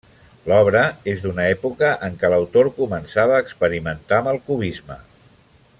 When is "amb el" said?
4.23-4.41